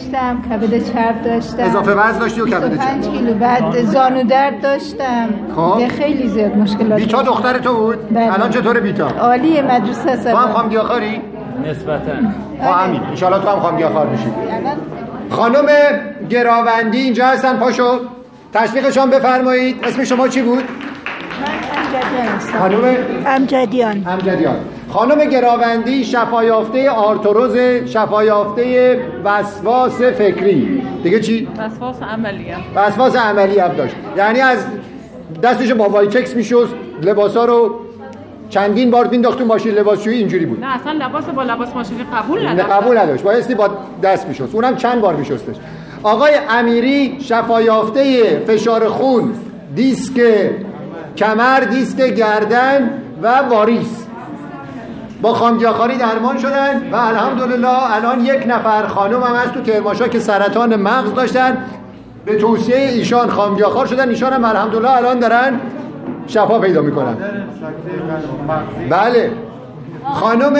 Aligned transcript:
داشتم 0.00 0.42
کبد 0.50 0.92
چرب 0.92 1.22
داشتم. 1.22 1.62
اضافه 1.62 1.92
وزن 1.92 2.18
داشتی 2.18 2.40
و 2.40 2.46
کبد 2.46 2.70
25 2.70 3.04
چرب 3.04 3.12
کیلو. 3.12 3.34
بعد 3.34 3.82
زانو 3.84 4.22
درد 4.22 4.60
داشتم. 4.60 5.28
خب. 5.56 5.88
خیلی 5.88 6.28
زیاد 6.28 6.56
مشکلات 6.56 7.00
بیتا. 7.00 7.22
دختر 7.22 7.58
تو 7.58 7.76
بود؟ 7.76 8.14
بله. 8.14 8.34
الان 8.34 8.50
چطور 8.50 8.80
بیتا؟ 8.80 9.08
عالیه 9.08 9.62
مدرسه 9.62 10.16
تو 10.16 10.36
هم 10.36 10.52
خام 10.52 10.68
گیاهخواری 10.68 11.20
نسبتا. 11.66 12.12
خب 12.60 12.84
همین. 12.84 13.00
ان 13.00 13.40
تو 13.40 13.48
هم 13.48 13.60
خام 13.60 13.76
گیاهخوار 13.76 14.06
میشی 14.06 14.24
الان 14.24 14.76
خانم 15.30 15.66
گراوندی 16.30 16.98
اینجا 16.98 17.26
هستن. 17.26 17.56
پاشو. 17.56 17.98
تشویقشان 18.52 19.10
بفرمایید. 19.10 19.76
اسم 19.84 20.04
شما 20.04 20.28
چی 20.28 20.42
بود؟ 20.42 20.58
من 20.58 20.64
امجدیان 21.78 22.36
هستم. 22.36 22.58
خانم؟ 22.58 22.96
امجدیان. 23.26 24.04
امجدیان. 24.06 24.56
خانم 24.92 25.24
گراوندی 25.24 26.04
شفایافته 26.04 26.90
آرتروز 26.90 27.56
شفایافته 27.86 28.98
وسواس 29.24 30.02
فکری. 30.02 30.82
دیگه 31.02 31.20
چی؟ 31.20 31.48
وسواس 31.58 32.02
عملیه. 32.02 32.56
وسواس 32.74 33.16
عملی 33.16 33.58
هم 33.58 33.72
داشت. 33.72 33.94
یعنی 34.16 34.40
از 34.40 34.66
دستش 35.42 35.72
با 35.72 35.88
وایتکس 35.88 36.36
میشست 36.36 36.74
لباسا 37.02 37.44
رو 37.44 37.74
چندین 38.48 38.90
بار 38.90 39.06
مینداخت 39.06 39.38
تو 39.38 39.44
ماشین 39.44 39.72
لباسشویی 39.72 40.18
اینجوری 40.18 40.46
بود. 40.46 40.60
نه 40.64 40.74
اصلا 40.80 40.92
لباس 40.92 41.24
با 41.24 41.42
لباس 41.42 41.74
ماشینی 41.74 42.00
قبول 42.14 42.42
نه 42.42 42.48
نداشت. 42.50 42.68
قبول 42.70 42.98
نداشت. 42.98 43.22
بایستی 43.22 43.54
با 43.54 43.68
دست 44.02 44.28
میشست. 44.28 44.54
اونم 44.54 44.76
چند 44.76 45.00
بار 45.00 45.16
میشستش. 45.16 45.56
آقای 46.02 46.32
امیری 46.50 47.16
شفایافته 47.20 48.24
فشار 48.46 48.88
خون 48.88 49.32
دیسک 49.76 50.20
کمر 51.16 51.60
دیسک 51.60 52.14
گردن 52.14 52.90
و 53.22 53.38
واریس. 53.50 54.06
با 55.22 55.34
خامگیاخواری 55.34 55.96
درمان 55.96 56.38
شدن 56.38 56.90
و 56.92 56.96
الحمدلله 56.96 57.94
الان 57.96 58.24
یک 58.24 58.44
نفر 58.48 58.86
خانم 58.86 59.22
هم 59.22 59.34
هست 59.34 59.54
تو 59.54 59.60
کرماشا 59.60 60.08
که 60.08 60.18
سرطان 60.18 60.76
مغز 60.76 61.14
داشتن. 61.14 61.56
به 62.24 62.36
توصیه 62.36 62.76
ایشان 62.76 63.30
خامگیاخوار 63.30 63.86
شدن. 63.86 64.08
ایشان 64.08 64.32
هم 64.32 64.44
الحمدلله 64.44 64.90
الان 64.90 65.18
دارن 65.18 65.60
شفا 66.26 66.58
پیدا 66.58 66.82
می‌کنن. 66.82 67.16
بله. 68.90 69.30
خانم 70.12 70.56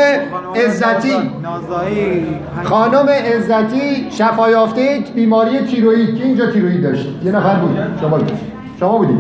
عزتی 0.57 1.31
خانم 2.65 3.09
عزتی 3.09 4.11
شفا 4.11 4.51
یافته 4.51 5.05
بیماری 5.15 5.59
تیروئید. 5.59 6.19
که 6.19 6.25
اینجا 6.25 6.47
تیروئید 6.47 6.83
داشت. 6.83 7.09
یه 7.25 7.33
نفر 7.33 7.55
بود. 7.55 7.79
شما 8.01 8.19
بود 8.19 8.33
شما 8.81 8.99
بودید 8.99 9.19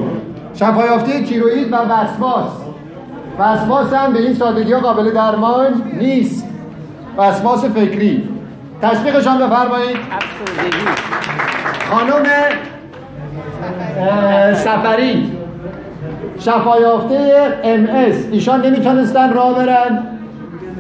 شفا 0.54 0.84
یافته 0.84 1.22
تیروئید 1.22 1.72
و 1.72 1.76
وسواس. 1.76 2.69
وسواس 3.40 3.92
هم 3.92 4.12
به 4.12 4.18
این 4.18 4.34
سادگی 4.34 4.72
ها 4.72 4.80
قابل 4.80 5.10
درمان 5.10 5.82
نیست. 6.00 6.48
وسواس 7.18 7.64
فکری. 7.64 8.28
تشویقشان 8.82 9.38
بفرمایید. 9.38 9.96
خانم 11.90 12.24
سفری. 14.54 15.32
شفایافته 16.38 17.58
ام 17.64 17.86
اس. 17.86 18.16
ایشان 18.32 18.66
نمی‌تونستن 18.66 19.32
راه 19.32 19.54
برن. 19.54 20.06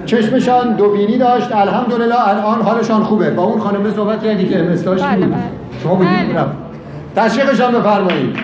چشمشان 0.06 0.72
دو 0.72 0.90
بینی 0.90 1.18
داشت. 1.18 1.54
الحمدلله 1.54 2.28
الان 2.28 2.62
حالشان 2.62 3.02
خوبه. 3.02 3.30
با 3.30 3.42
اون 3.42 3.60
خانم 3.60 3.92
صحبت 3.94 4.24
کردی 4.24 4.48
که 4.48 4.60
ام 4.60 4.68
اس 4.68 4.84
داشت 4.84 5.04
بله، 5.04 5.16
بود 5.16 5.30
بله. 5.30 5.42
شما 5.82 5.94
بودید 5.94 6.32
بله. 6.32 6.40
رفت. 6.40 6.52
تشویقشان 7.16 7.72
بفرمایید. 7.72 8.36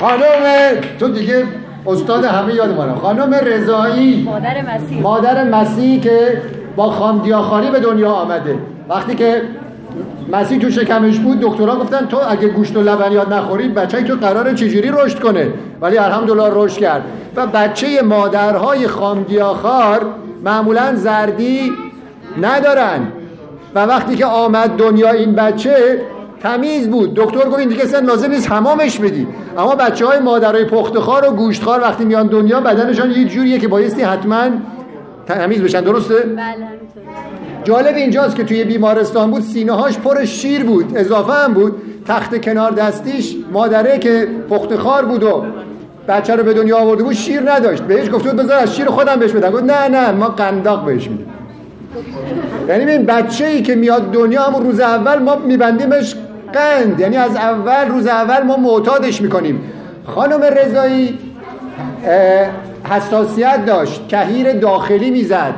خانم 0.00 0.22
تو 1.00 1.08
دیگه 1.08 1.44
استاد 1.86 2.24
همه 2.24 2.54
یادمونه. 2.54 2.94
خانم 2.94 3.34
رضایی. 3.34 4.22
مادر 4.22 4.74
مسیح. 4.74 5.02
مادر 5.02 5.44
مسیح 5.44 6.00
که 6.00 6.42
با 6.76 6.90
خامگیاخواری 6.90 7.70
به 7.70 7.80
دنیا 7.80 8.10
آمده. 8.10 8.58
وقتی 8.88 9.14
که 9.14 9.42
مسیح 10.32 10.58
تو 10.58 10.70
شکمش 10.70 11.18
بود 11.18 11.40
دکترها 11.40 11.76
گفتن 11.76 12.06
تو 12.06 12.18
اگه 12.28 12.48
گوشت 12.48 12.76
و 12.76 12.82
لبنیات 12.82 13.28
نخوری 13.28 13.68
بچه 13.68 14.02
تو 14.02 14.14
قراره 14.14 14.54
چجوری 14.54 14.90
رشد 14.94 15.20
کنه؟ 15.20 15.48
ولی 15.80 15.98
الحمدلله 15.98 16.50
رشد 16.52 16.78
کرد. 16.78 17.02
و 17.36 17.46
بچه 17.46 18.02
مادرهای 18.02 18.88
خامگیاخوار 18.88 20.06
معمولا 20.44 20.94
زردی 20.94 21.72
ندارن. 22.42 23.00
و 23.74 23.86
وقتی 23.86 24.16
که 24.16 24.26
آمد 24.26 24.76
دنیا 24.76 25.10
این 25.10 25.34
بچه 25.34 26.00
تمیز 26.46 26.88
بود. 26.88 27.14
دکتر 27.14 27.48
گفت 27.48 27.58
این 27.58 27.68
دیگه 27.68 27.82
اصلا 27.82 27.98
لازم 27.98 28.30
نیست 28.30 28.52
حمامش 28.52 28.98
بدی. 28.98 29.26
اما 29.58 29.74
بچه 29.74 30.06
های 30.06 30.18
مادرای 30.18 30.64
پختخوار 30.64 31.28
و 31.28 31.30
گوشتخوار 31.30 31.80
وقتی 31.80 32.04
میان 32.04 32.26
دنیا 32.26 32.60
بدنشان 32.60 33.10
یه 33.10 33.24
جوریه 33.24 33.58
که 33.58 33.68
بایستی 33.68 34.02
حتما 34.02 34.48
تمیز 35.26 35.62
بشن. 35.62 35.80
درسته؟ 35.80 36.14
بله 36.14 36.44
جالب 37.64 37.96
اینجاست 37.96 38.36
که 38.36 38.44
توی 38.44 38.64
بیمارستان 38.64 39.30
بود 39.30 39.42
سینه 39.42 39.72
هاش 39.72 39.98
پر 39.98 40.24
شیر 40.24 40.64
بود 40.64 40.92
اضافه 40.96 41.32
هم 41.32 41.54
بود. 41.54 41.72
تخت 42.08 42.40
کنار 42.44 42.70
دستیش 42.70 43.36
مادره 43.52 43.98
که 43.98 44.28
پختخوار 44.50 45.04
بود 45.04 45.22
و 45.22 45.44
بچه 46.08 46.36
رو 46.36 46.42
به 46.42 46.54
دنیا 46.54 46.78
آورده 46.78 47.02
بود 47.02 47.12
شیر 47.12 47.50
نداشت. 47.50 47.82
بهش 47.82 48.10
گفته 48.12 48.30
بود 48.30 48.42
بذار 48.42 48.58
از 48.58 48.76
شیر 48.76 48.86
خودم 48.86 49.16
بهش 49.16 49.32
بدم. 49.32 49.50
گفت 49.50 49.64
نه 49.64 49.88
نه 49.88 50.10
ما 50.10 50.28
قنداق 50.28 50.84
بهش 50.84 51.08
میدیم. 51.08 51.26
یعنی 52.68 52.90
این 52.90 53.06
بچه 53.06 53.46
ای 53.46 53.62
که 53.62 53.74
میاد 53.74 54.10
دنیا 54.12 54.42
همون 54.42 54.62
روز 54.66 54.80
اول 54.80 55.18
ما 55.18 55.36
میبندیمش 55.36 56.14
قند 56.56 57.00
یعنی 57.00 57.16
از 57.16 57.36
اول 57.36 57.88
روز 57.88 58.06
اول 58.06 58.42
ما 58.42 58.56
معتادش 58.56 59.22
می‌کنیم. 59.22 59.60
خانم 60.06 60.42
رضایی 60.42 61.18
حساسیت 62.90 63.66
داشت. 63.66 64.08
کهیر 64.08 64.52
داخلی 64.52 65.10
می‌زد. 65.10 65.54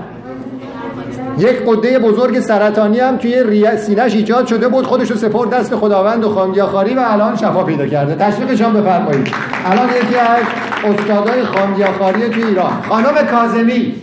یک 1.39 1.57
قده 1.67 1.99
بزرگ 1.99 2.41
سرطانی 2.41 3.01
هم 3.01 3.17
توی 3.17 3.43
ری- 3.43 3.77
سینه‌ش 3.77 4.15
ایجاد 4.15 4.47
شده 4.47 4.69
بود. 4.69 4.87
خودش 4.87 5.11
رو 5.11 5.17
سپرد 5.17 5.51
دست 5.51 5.77
خداوند 5.77 6.25
و 6.25 6.29
خامگیاخواری 6.29 6.95
و 6.95 7.01
الان 7.01 7.37
شفا 7.37 7.65
پیدا 7.65 7.87
کرده. 7.87 8.15
تشویقشان 8.15 8.73
بفرمایید. 8.73 9.29
الان 9.65 9.89
یکی 9.89 10.17
از 10.17 10.43
استادای 10.85 11.43
خامگیاخواری 11.43 12.29
توی 12.29 12.43
ایران. 12.43 12.73
خانم 12.89 13.27
کاظمی. 13.31 13.95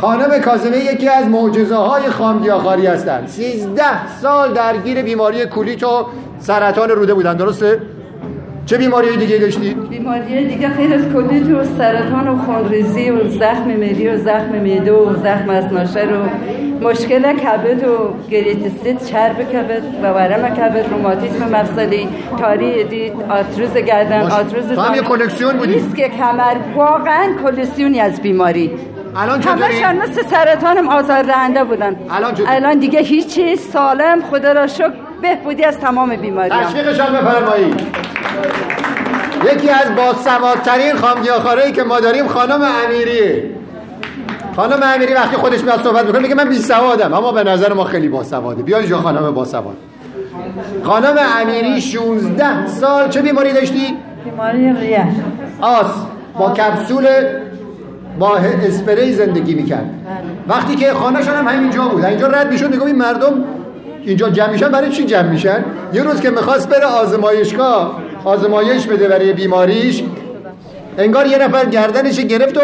خانم 0.00 0.40
کاظمی 0.40 0.76
یکی 0.76 1.08
از 1.08 1.26
معجزه 1.26 1.76
های 1.76 2.02
خامگیاخواری 2.10 2.86
هستند 2.86 3.26
13 3.26 4.06
سال 4.08 4.52
درگیر 4.52 5.02
بیماری 5.02 5.46
کولیت 5.46 5.82
و 5.82 6.06
سرطان 6.38 6.88
روده 6.88 7.14
بودن 7.14 7.36
درسته 7.36 7.80
چه 8.66 8.78
بیماری 8.78 9.16
دیگه 9.16 9.38
داشتید 9.38 9.88
بیماری 9.88 10.44
دیگه 10.48 10.68
غیر 10.68 10.94
از 10.94 11.02
کلیت 11.12 11.50
و 11.50 11.64
سرطان 11.78 12.28
و 12.28 12.38
خونریزی 12.38 13.10
و 13.10 13.28
زخم 13.28 13.66
مری 13.66 14.08
و 14.08 14.18
زخم 14.18 14.52
معده 14.52 14.92
و 14.92 15.14
زخم 15.14 15.50
از 15.50 15.72
ناشر 15.72 16.08
و 16.12 16.28
مشکل 16.88 17.32
کبد 17.32 17.84
و 17.84 18.14
گریتیسیت 18.30 19.04
چرب 19.04 19.42
کبد 19.52 19.82
و 20.02 20.12
ورم 20.12 20.54
کبد 20.54 20.86
روماتیسم 20.90 21.48
مفصلی 21.48 22.08
تاری 22.38 22.84
دید 22.84 23.12
آتروز 23.28 23.74
گردن. 23.74 24.22
آتروز 24.22 24.68
تو 24.68 24.80
هم 24.80 24.94
یه 24.94 25.02
کلکسیون 25.02 25.56
بودی. 25.56 25.74
دیسک 25.74 26.16
کمر 26.16 26.56
واقعا 26.76 27.32
کلکسیونی 27.42 28.00
از 28.00 28.22
بیماری 28.22 28.70
الان 29.16 29.40
چطوری؟ 29.40 29.62
همشان 29.62 29.96
مثل 29.96 30.22
سرطانم 30.26 30.88
آزاردهنده 30.88 31.64
بودن. 31.64 31.96
الان 32.10 32.34
چطوری؟ 32.34 32.48
الان 32.50 32.78
دیگه 32.78 33.00
هیچی 33.00 33.56
سالم 33.56 34.22
خدا 34.30 34.52
را 34.52 34.66
شکر 34.66 34.92
بهبودی 35.22 35.64
از 35.64 35.78
تمام 35.78 36.16
بیماری. 36.16 36.50
تشویقشان 36.50 37.12
بفرمایید. 37.12 37.80
یکی 39.52 39.70
از 39.70 39.96
باسوادترین 39.96 40.96
خامگیاخوارهایی 40.96 41.72
که 41.72 41.82
ما 41.82 42.00
داریم 42.00 42.28
خانم 42.28 42.62
امیریه. 42.84 43.50
خانم 44.56 44.80
امیری 44.82 45.14
وقتی 45.14 45.36
خودش 45.36 45.60
میاد 45.64 45.82
صحبت 45.82 46.04
می‌کنه 46.04 46.20
میگه 46.22 46.34
من 46.34 46.48
بی 46.48 46.58
سوادم 46.58 47.14
اما 47.14 47.32
به 47.32 47.44
نظر 47.44 47.72
ما 47.72 47.84
خیلی 47.84 48.08
باسواده 48.08 48.62
بیا 48.62 48.78
اینجا 48.78 48.98
خانم 48.98 49.34
باسواد 49.34 49.76
خانم 50.84 51.16
امیری 51.40 51.80
16 51.80 52.66
سال 52.66 53.08
چه 53.08 53.22
بیماری 53.22 53.52
داشتی؟ 53.52 53.96
بیماری 54.24 54.72
ریه. 54.72 55.06
آس. 55.60 55.86
با 56.38 56.50
کپسول 56.50 57.06
با 58.18 58.36
اسپری 58.36 59.12
زندگی 59.12 59.54
می‌کرد. 59.54 59.90
وقتی 60.48 60.76
که 60.76 60.92
خانهشان 60.92 61.34
هم 61.34 61.48
همینجا 61.48 61.82
بود. 61.82 62.04
اینجا 62.04 62.26
رد 62.26 62.52
می‌شد 62.52 62.70
میگم 62.70 62.86
این 62.86 62.96
مردم 62.96 63.44
اینجا 64.04 64.28
جمع 64.28 64.50
میشن. 64.50 64.68
برای 64.68 64.90
چی 64.90 65.04
جمع 65.04 65.28
میشن؟ 65.28 65.64
یه 65.92 66.02
روز 66.02 66.20
که 66.20 66.30
می‌خواست 66.30 66.68
بره 66.68 66.84
آزمایشگاه 66.84 68.00
آزمایش 68.24 68.86
بده 68.86 69.08
برای 69.08 69.32
بیماریش 69.32 70.02
انگار 70.98 71.26
یه 71.26 71.38
نفر 71.38 71.64
گردنش 71.64 72.20
گرفت 72.20 72.56
و 72.56 72.60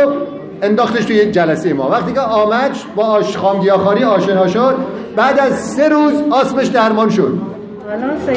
انداختش 0.62 1.04
توی 1.04 1.16
یک 1.16 1.32
جلسه 1.32 1.72
ما. 1.72 1.90
وقتی 1.90 2.12
که 2.12 2.20
آمد 2.20 2.70
با 2.96 3.04
آش 3.04 3.36
خامگیاخواری 3.36 4.04
آشنا 4.04 4.46
شد. 4.46 4.74
بعد 5.16 5.38
از 5.38 5.60
سه 5.60 5.88
روز 5.88 6.12
آسمش 6.30 6.66
درمان 6.66 7.10
شد. 7.10 7.38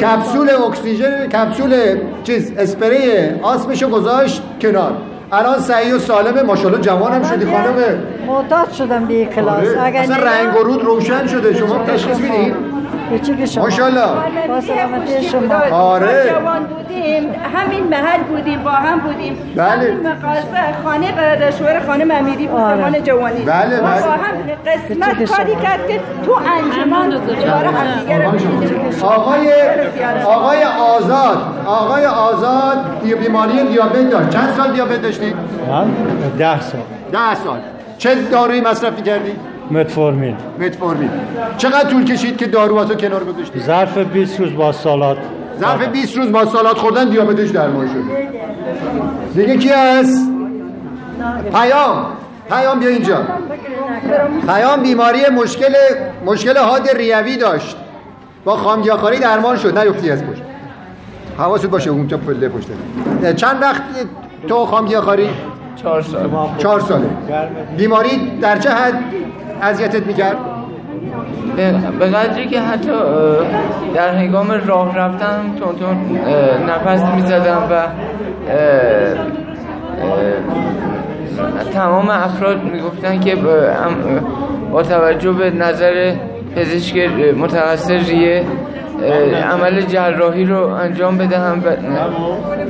کپسول 0.00 0.50
اکسیژن 0.50 1.26
کپسول 1.26 1.74
چیز 2.24 2.52
اسپری 2.58 3.00
آسمشو 3.42 3.88
گذاشت 3.88 4.42
کنار. 4.60 4.92
الان 5.36 5.60
صحیح 5.60 5.94
و 5.94 5.98
سالمه 5.98 6.42
ماشاءالله 6.42 6.80
جوانم 6.80 7.22
شدی 7.22 7.46
خانم. 7.46 7.74
معتاد 8.26 8.72
شدم 8.72 9.04
به 9.04 9.24
کلاس 9.24 9.68
آره. 9.68 9.82
اگر 9.82 10.00
اصلا 10.00 10.16
رنگ 10.16 10.56
و 10.56 10.58
رود 10.58 10.84
روشن 10.84 11.26
شده 11.26 11.54
شما 11.54 11.84
تشخیص 11.84 12.18
می‌دید 12.18 12.54
به 13.10 13.18
چی 13.18 13.46
شما 13.46 13.64
ماشاءالله 13.64 14.06
با 14.48 14.60
سلامتی 14.60 15.22
شما 15.22 15.54
آره. 15.76 16.30
جوان 16.30 16.62
بودیم 16.64 17.34
همین 17.54 17.84
محل 17.84 18.22
بودیم 18.22 18.62
با 18.62 18.70
هم 18.70 18.98
بودیم 18.98 19.36
بله. 19.56 19.66
همین 19.66 20.06
مغازه 20.06 20.82
خانه 20.84 21.12
برادرشوهر 21.12 21.86
خانم 21.86 22.10
امیری 22.10 22.46
بود 22.46 22.60
آره. 22.60 22.76
زمان 22.76 23.02
جوانی 23.02 23.40
بله، 23.40 23.80
بله. 23.80 24.02
با 24.02 24.10
هم 24.10 24.34
قسمت 24.66 25.36
کاری. 25.36 25.56
کرد 25.62 25.88
که 25.88 26.00
تو 26.26 26.32
انجمن 26.32 27.08
دوباره 27.10 27.68
همدیگه 27.70 28.24
رو 28.24 28.30
ببینیم. 28.30 29.02
آقای 29.02 29.52
آقای 30.24 30.64
آزاد 30.64 31.38
آقای 31.66 32.06
آزاد 32.06 32.78
بیماری 33.20 33.64
دیابت 33.68 34.10
داشت 34.10 34.30
چند 34.30 34.54
سال 34.56 34.72
دیابت 34.72 35.02
داشتی؟ 35.02 35.34
من 35.70 35.86
ده 36.38 36.60
سال 36.60 36.80
ده 37.12 37.34
سال 37.34 37.58
چه 37.98 38.14
دارویی 38.14 38.60
مصرف 38.60 39.02
کردی؟ 39.02 39.32
متفورمین. 39.70 40.36
متفورمین. 40.60 41.10
چقدر 41.58 41.90
طول 41.90 42.04
کشید 42.04 42.36
که 42.36 42.46
داروهاتو 42.46 42.94
کنار 42.94 43.24
گذاشتی؟ 43.24 43.60
ظرف 43.60 43.98
20 43.98 44.40
روز 44.40 44.54
با 44.54 44.72
سالات. 44.72 45.16
ظرف 45.60 45.88
20 45.88 46.16
روز 46.16 46.32
با 46.32 46.44
سالات 46.44 46.78
خوردن 46.78 47.08
دیابتش 47.08 47.50
درمان 47.50 47.86
شد. 47.86 48.04
دیگه 49.34 49.56
کی 49.56 49.68
هست؟ 49.68 50.30
پیام. 51.52 52.06
پیام 52.50 52.78
بیا 52.78 52.88
اینجا. 52.88 53.18
پیام 54.46 54.82
بیماری 54.82 55.20
مشکل 55.36 55.74
مشکل 56.26 56.56
حاد 56.56 56.88
ریوی 56.88 57.36
داشت. 57.36 57.76
با 58.44 58.56
خامگیاخواری 58.56 59.18
درمان 59.18 59.56
شد. 59.56 59.78
نیفتی 59.78 60.10
از 60.10 60.24
پشت. 60.24 60.42
حواست 61.38 61.66
باشه 61.66 61.90
اونجا 61.90 62.16
پله 62.16 62.48
پشت 62.48 62.66
چند 63.36 63.62
وقت 63.62 63.82
تو 64.48 64.66
خامگیاخواری؟ 64.66 65.28
چهار 65.76 66.02
سال 66.02 66.30
چهار 66.58 66.80
ساله. 66.80 67.06
بیماری 67.76 68.38
در 68.40 68.58
چه 68.58 68.70
حد 68.70 68.94
اذیتت 69.62 70.06
می‌کرد؟ 70.06 70.36
به 71.98 72.06
قدری 72.06 72.46
که 72.46 72.60
حتی 72.60 72.92
در 73.94 74.14
هنگام 74.14 74.50
راه 74.66 74.98
رفتن 74.98 75.54
تون 75.58 75.76
تون 75.76 76.18
اه، 76.26 76.94
نفس 76.94 77.02
می‌زدم 77.14 77.62
و 77.70 77.82
تمام 81.72 82.10
افراد 82.10 82.64
می‌گفتن 82.64 83.20
که 83.20 83.36
با, 84.72 84.82
توجه 84.82 85.32
به 85.32 85.50
نظر 85.50 86.12
پزشک 86.56 86.96
متخصص 87.38 87.90
ریه 87.90 88.44
عمل 89.52 89.80
جراحی 89.80 90.44
رو 90.44 90.66
انجام 90.66 91.18
بدهم 91.18 91.62
و, 91.64 91.70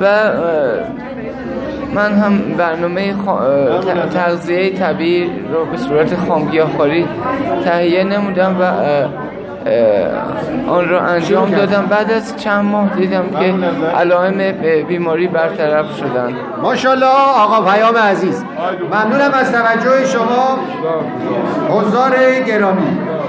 و 0.01 0.07
من 1.97 2.13
هم 2.13 2.39
برنامه 2.39 3.13
خا- 3.13 3.29
اه، 3.29 3.81
ت- 3.81 4.11
تغذیه 4.15 4.71
طبیعی 4.71 5.31
رو 5.53 5.65
به 5.65 5.77
صورت 5.77 6.17
خامگیاخواری 6.29 7.07
تهیه 7.65 8.05
نمودم 8.05 8.57
و 8.61 8.65
آن 10.71 10.89
رو 10.89 11.03
انجام 11.03 11.51
دادم. 11.51 11.87
بعد 11.87 12.11
از 12.13 12.37
چند 12.37 12.65
ماه 12.65 12.89
دیدم 12.97 13.25
که 13.41 13.55
علائم 13.97 14.53
بیماری 14.89 15.29
برطرف 15.29 15.87
شدن. 15.99 16.33
ماشاءالله 16.63 17.07
آقا 17.43 17.71
پیام 17.73 17.97
عزیز. 17.97 18.45
ممنونم 18.93 19.31
از 19.35 19.53
توجه 19.53 20.07
شما. 20.07 20.59
حضار 21.71 22.13
گرامی. 22.47 22.99